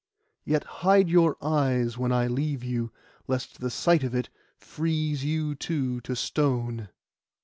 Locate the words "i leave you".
2.11-2.91